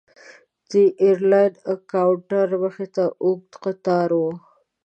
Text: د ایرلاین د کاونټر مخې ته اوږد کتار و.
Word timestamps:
د 0.71 0.73
ایرلاین 1.01 1.53
د 1.65 1.67
کاونټر 1.91 2.47
مخې 2.63 2.87
ته 2.95 3.05
اوږد 3.23 3.53
کتار 3.63 4.09
و. 4.19 4.21